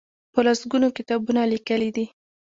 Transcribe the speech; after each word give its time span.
په 0.33 0.39
لس 0.45 0.59
ګونو 0.71 0.87
کتابونه 0.97 1.41
لیکلي 1.53 1.89
دي. 1.95 2.05